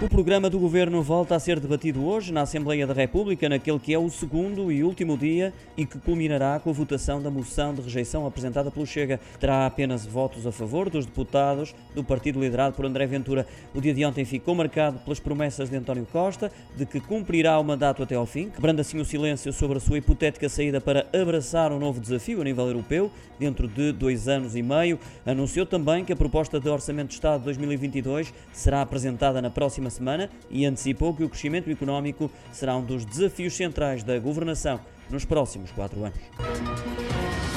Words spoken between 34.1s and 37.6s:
governação nos próximos quatro anos.